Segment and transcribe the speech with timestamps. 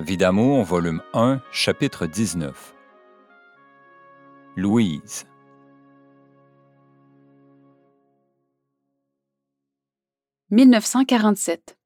[0.00, 2.74] Vie d'amour, volume 1, chapitre 19.
[4.56, 5.26] Louise.
[10.50, 11.76] «1947.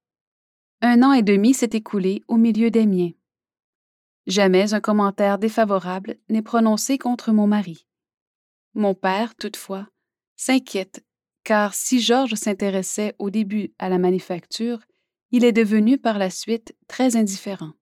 [0.81, 3.11] Un an et demi s'est écoulé au milieu des miens.
[4.29, 7.85] Jamais un commentaire défavorable n'est prononcé contre mon mari.
[8.75, 9.89] Mon père, toutefois,
[10.37, 11.05] s'inquiète,
[11.43, 14.79] car si Georges s'intéressait au début à la manufacture,
[15.33, 17.73] il est devenu par la suite très indifférent.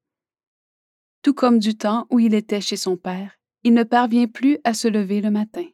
[1.23, 4.75] Tout comme du temps où il était chez son père, il ne parvient plus à
[4.75, 5.67] se lever le matin.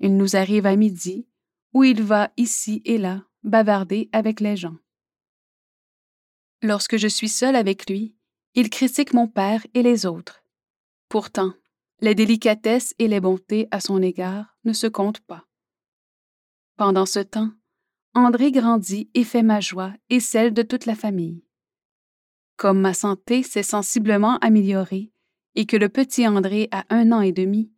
[0.00, 1.28] Il nous arrive à midi,
[1.72, 4.76] où il va ici et là bavarder avec les gens.
[6.62, 8.16] Lorsque je suis seule avec lui,
[8.54, 10.42] il critique mon père et les autres.
[11.10, 11.52] Pourtant,
[12.00, 15.46] les délicatesses et les bontés à son égard ne se comptent pas.
[16.76, 17.52] Pendant ce temps,
[18.14, 21.43] André grandit et fait ma joie et celle de toute la famille.
[22.56, 25.10] Comme ma santé s'est sensiblement améliorée
[25.54, 27.70] et que le petit André a un an et demi,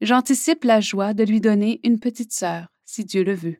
[0.00, 3.58] j'anticipe la joie de lui donner une petite sœur, si Dieu le veut.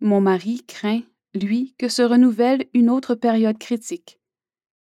[0.00, 1.02] Mon mari craint,
[1.34, 4.18] lui, que se renouvelle une autre période critique.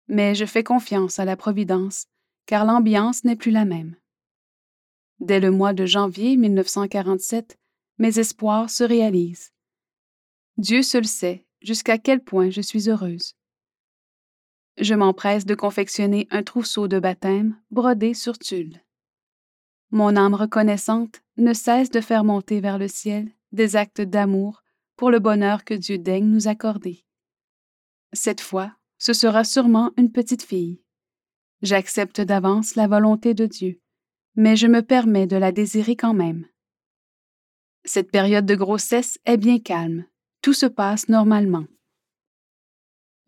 [0.09, 2.07] Mais je fais confiance à la Providence,
[2.47, 3.97] car l'ambiance n'est plus la même.
[5.21, 7.59] Dès le mois de janvier 1947,
[7.99, 9.53] mes espoirs se réalisent.
[10.57, 13.35] Dieu seul sait jusqu'à quel point je suis heureuse.
[14.79, 18.81] Je m'empresse de confectionner un trousseau de baptême brodé sur tulle.
[19.91, 24.63] Mon âme reconnaissante ne cesse de faire monter vers le ciel des actes d'amour
[24.97, 27.05] pour le bonheur que Dieu daigne nous accorder.
[28.13, 30.83] Cette fois, ce sera sûrement une petite fille.
[31.63, 33.81] J'accepte d'avance la volonté de Dieu,
[34.37, 36.47] mais je me permets de la désirer quand même.
[37.85, 40.05] Cette période de grossesse est bien calme,
[40.43, 41.67] tout se passe normalement.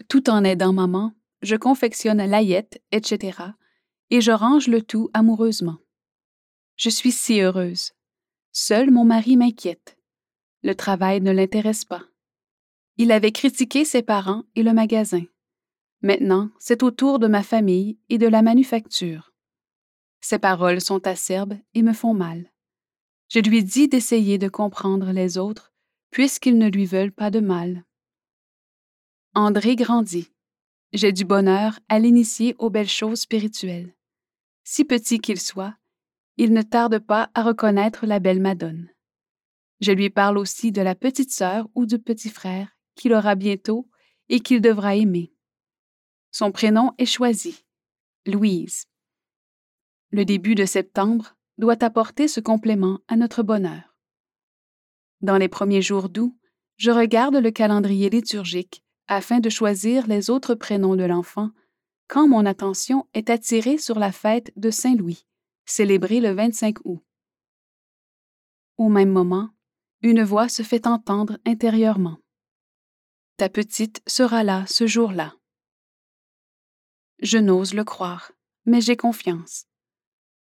[0.09, 3.39] Tout en aidant maman, je confectionne l'aillette, etc.,
[4.11, 5.79] et je range le tout amoureusement.
[6.77, 7.93] Je suis si heureuse.
[8.53, 9.97] Seul mon mari m'inquiète.
[10.63, 12.05] Le travail ne l'intéresse pas.
[12.99, 15.25] Il avait critiqué ses parents et le magasin.
[16.03, 19.33] Maintenant, c'est au tour de ma famille et de la manufacture.
[20.21, 22.53] Ses paroles sont acerbes et me font mal.
[23.29, 25.73] Je lui dis d'essayer de comprendre les autres,
[26.11, 27.85] puisqu'ils ne lui veulent pas de mal.
[29.35, 30.29] André grandit.
[30.93, 33.95] J'ai du bonheur à l'initier aux belles choses spirituelles.
[34.63, 35.75] Si petit qu'il soit,
[36.37, 38.91] il ne tarde pas à reconnaître la belle Madone.
[39.81, 43.89] Je lui parle aussi de la petite sœur ou du petit frère qu'il aura bientôt
[44.29, 45.33] et qu'il devra aimer.
[46.31, 47.65] Son prénom est choisi,
[48.27, 48.85] Louise.
[50.11, 53.97] Le début de septembre doit apporter ce complément à notre bonheur.
[55.23, 56.37] Dans les premiers jours d'août,
[56.77, 58.85] je regarde le calendrier liturgique
[59.15, 61.51] afin de choisir les autres prénoms de l'enfant,
[62.09, 65.27] quand mon attention est attirée sur la fête de Saint-Louis,
[65.65, 67.03] célébrée le 25 août.
[68.77, 69.51] Au même moment,
[70.03, 72.19] une voix se fait entendre intérieurement.
[73.37, 75.35] Ta petite sera là ce jour-là.
[77.21, 78.33] Je n'ose le croire,
[78.65, 79.67] mais j'ai confiance.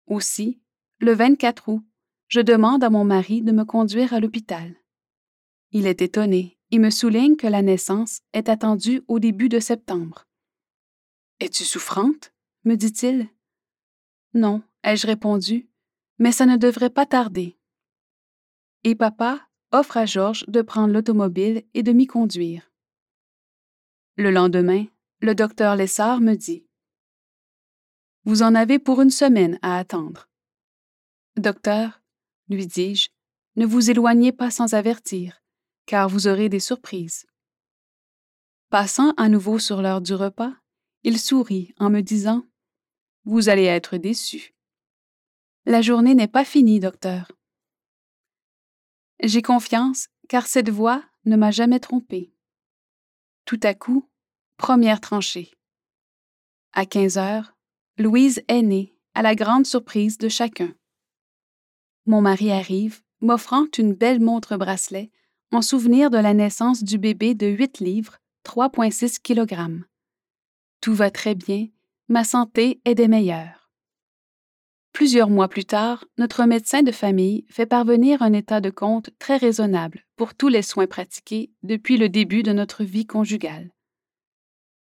[0.06, 0.60] Aussi,
[0.98, 1.84] le 24 août,
[2.28, 4.74] je demande à mon mari de me conduire à l'hôpital.
[5.70, 10.26] Il est étonné il me souligne que la naissance est attendue au début de septembre.
[11.38, 12.32] Es-tu souffrante?
[12.64, 13.28] me dit-il.
[14.32, 15.68] Non, ai-je répondu,
[16.18, 17.58] mais ça ne devrait pas tarder.
[18.84, 22.70] Et papa offre à Georges de prendre l'automobile et de m'y conduire.
[24.16, 24.86] Le lendemain,
[25.20, 26.64] le docteur Lessard me dit
[28.24, 30.30] Vous en avez pour une semaine à attendre.
[31.36, 32.00] Docteur,
[32.48, 33.10] lui dis-je,
[33.56, 35.41] ne vous éloignez pas sans avertir
[35.86, 37.26] car vous aurez des surprises.
[38.70, 40.54] Passant à nouveau sur l'heure du repas,
[41.02, 42.46] il sourit en me disant
[43.24, 44.54] Vous allez être déçu.
[45.66, 47.30] La journée n'est pas finie, docteur.
[49.22, 52.32] J'ai confiance, car cette voix ne m'a jamais trompé.
[53.44, 54.08] Tout à coup,
[54.56, 55.52] première tranchée.
[56.72, 57.54] À 15 heures,
[57.98, 60.74] Louise est née, à la grande surprise de chacun.
[62.06, 65.12] Mon mari arrive, m'offrant une belle montre bracelet
[65.52, 68.16] en souvenir de la naissance du bébé de 8 livres,
[68.46, 69.84] 3,6 kg.
[70.80, 71.68] Tout va très bien,
[72.08, 73.70] ma santé est des meilleures.
[74.92, 79.36] Plusieurs mois plus tard, notre médecin de famille fait parvenir un état de compte très
[79.36, 83.70] raisonnable pour tous les soins pratiqués depuis le début de notre vie conjugale.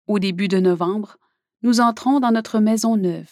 [0.07, 1.17] Au début de novembre,
[1.61, 3.31] nous entrons dans notre maison neuve.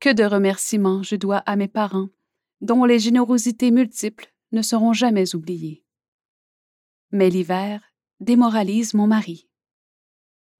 [0.00, 2.08] Que de remerciements je dois à mes parents,
[2.60, 5.84] dont les générosités multiples ne seront jamais oubliées.
[7.10, 7.80] Mais l'hiver
[8.20, 9.48] démoralise mon mari.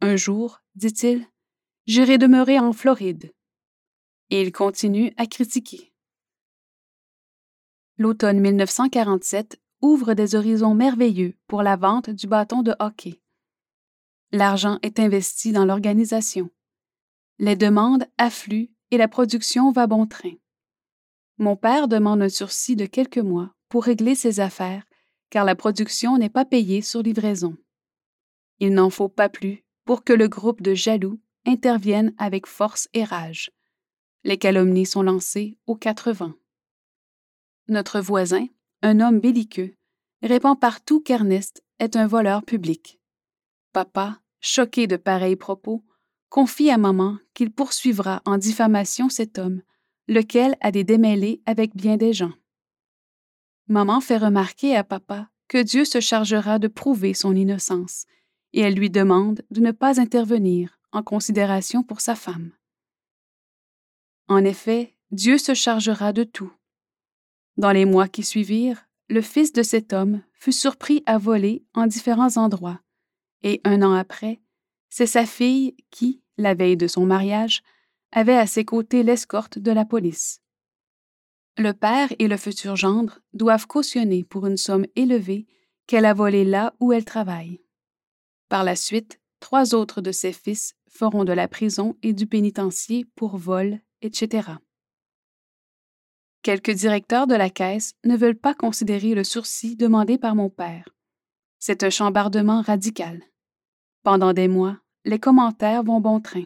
[0.00, 1.26] Un jour, dit-il,
[1.86, 3.32] J'irai demeurer en Floride.
[4.28, 5.94] Et il continue à critiquer.
[7.96, 13.20] L'automne 1947 ouvre des horizons merveilleux pour la vente du bâton de hockey.
[14.32, 16.50] L'argent est investi dans l'organisation.
[17.38, 20.34] Les demandes affluent et la production va bon train.
[21.38, 24.84] Mon père demande un sursis de quelques mois pour régler ses affaires,
[25.30, 27.56] car la production n'est pas payée sur livraison.
[28.60, 33.04] Il n'en faut pas plus pour que le groupe de jaloux intervienne avec force et
[33.04, 33.50] rage.
[34.24, 36.34] Les calomnies sont lancées aux quatre vents.
[37.68, 38.46] Notre voisin,
[38.82, 39.74] un homme belliqueux,
[40.22, 43.00] répand partout qu'Ernest est un voleur public.
[43.72, 45.84] Papa, choqué de pareils propos,
[46.28, 49.62] confie à maman qu'il poursuivra en diffamation cet homme,
[50.08, 52.32] lequel a des démêlés avec bien des gens.
[53.68, 58.06] Maman fait remarquer à papa que Dieu se chargera de prouver son innocence,
[58.52, 62.52] et elle lui demande de ne pas intervenir en considération pour sa femme.
[64.26, 66.52] En effet, Dieu se chargera de tout.
[67.56, 71.86] Dans les mois qui suivirent, le fils de cet homme fut surpris à voler en
[71.86, 72.80] différents endroits,
[73.42, 74.40] et un an après,
[74.88, 77.62] c'est sa fille qui, la veille de son mariage,
[78.12, 80.40] avait à ses côtés l'escorte de la police.
[81.58, 85.48] Le père et le futur gendre doivent cautionner pour une somme élevée
[85.88, 87.60] qu'elle a volé là où elle travaille.
[88.48, 93.06] Par la suite, trois autres de ses fils feront de la prison et du pénitencier
[93.16, 94.52] pour vol, etc.
[96.42, 100.88] Quelques directeurs de la caisse ne veulent pas considérer le sursis demandé par mon père.
[101.58, 103.20] C'est un chambardement radical.
[104.04, 106.44] Pendant des mois, les commentaires vont bon train.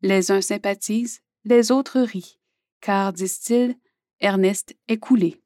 [0.00, 2.38] Les uns sympathisent, les autres rient,
[2.80, 3.76] car, disent-ils,
[4.20, 5.42] Ernest est coulé.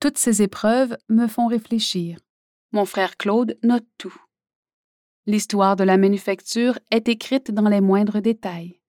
[0.00, 2.18] Toutes ces épreuves me font réfléchir.
[2.72, 4.14] Mon frère Claude note tout.
[5.26, 8.80] L'histoire de la manufacture est écrite dans les moindres détails.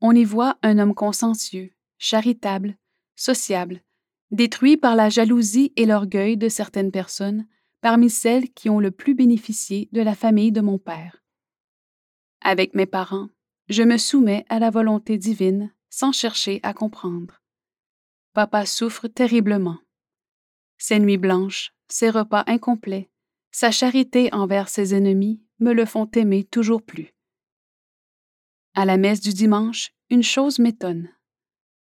[0.00, 2.76] On y voit un homme consciencieux, charitable,
[3.16, 3.82] sociable,
[4.30, 7.46] détruit par la jalousie et l'orgueil de certaines personnes
[7.80, 11.24] parmi celles qui ont le plus bénéficié de la famille de mon père.
[12.40, 13.28] Avec mes parents,
[13.68, 17.41] je me soumets à la volonté divine sans chercher à comprendre.
[18.34, 19.78] Papa souffre terriblement.
[20.78, 23.10] Ses nuits blanches, ses repas incomplets,
[23.50, 27.12] sa charité envers ses ennemis me le font aimer toujours plus.
[28.74, 31.10] À la messe du dimanche, une chose m'étonne.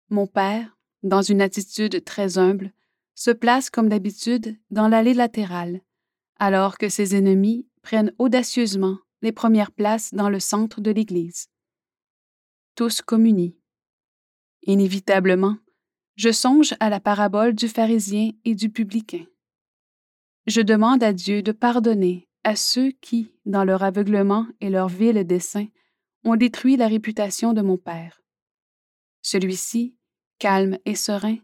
[0.09, 2.71] Mon père, dans une attitude très humble,
[3.15, 5.81] se place comme d'habitude dans l'allée latérale,
[6.37, 11.47] alors que ses ennemis prennent audacieusement les premières places dans le centre de l'Église.
[12.75, 13.55] Tous communient.
[14.61, 15.57] Inévitablement,
[16.15, 19.25] je songe à la parabole du pharisien et du publicain.
[20.47, 25.25] Je demande à Dieu de pardonner à ceux qui, dans leur aveuglement et leur vil
[25.25, 25.67] dessein,
[26.23, 28.21] ont détruit la réputation de mon Père.
[29.21, 29.95] Celui-ci,
[30.39, 31.37] calme et serein,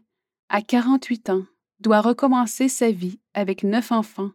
[0.48, 1.44] à 48 ans,
[1.80, 4.30] doit recommencer sa vie avec neuf enfants,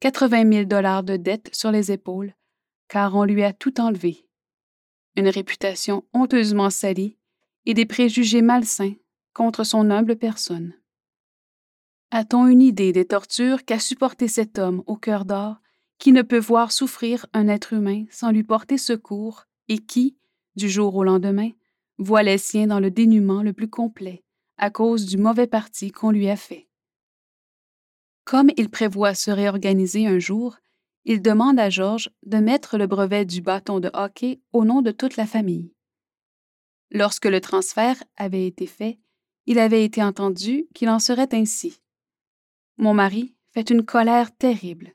[0.00, 2.34] 80 000 dollars de dettes sur les épaules,
[2.88, 4.26] car on lui a tout enlevé.
[5.16, 7.18] Une réputation honteusement salie
[7.66, 8.94] et des préjugés malsains
[9.36, 10.72] contre son humble personne.
[12.10, 15.56] A-t-on une idée des tortures qu'a supporté cet homme au cœur d'or
[15.98, 20.16] qui ne peut voir souffrir un être humain sans lui porter secours et qui,
[20.56, 21.50] du jour au lendemain,
[21.98, 24.24] voit les siens dans le dénuement le plus complet
[24.56, 26.70] à cause du mauvais parti qu'on lui a fait?
[28.24, 30.56] Comme il prévoit se réorganiser un jour,
[31.04, 34.92] il demande à Georges de mettre le brevet du bâton de hockey au nom de
[34.92, 35.74] toute la famille.
[36.90, 38.98] Lorsque le transfert avait été fait,
[39.46, 41.80] il avait été entendu qu'il en serait ainsi.
[42.76, 44.94] Mon mari fait une colère terrible.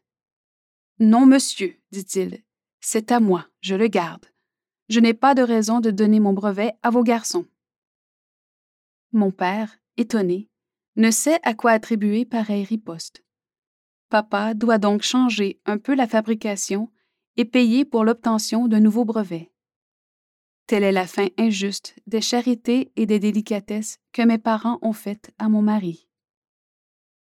[1.00, 2.44] Non, monsieur, dit-il,
[2.80, 4.32] c'est à moi, je le garde
[4.92, 7.46] je n'ai pas de raison de donner mon brevet à vos garçons.
[9.14, 10.50] Mon père, étonné,
[10.98, 13.24] ne sait à quoi attribuer pareille riposte.
[14.10, 16.92] Papa doit donc changer un peu la fabrication
[17.38, 19.51] et payer pour l'obtention d'un nouveau brevet.
[20.72, 25.32] Telle est la fin injuste des charités et des délicatesses que mes parents ont faites
[25.38, 26.08] à mon mari.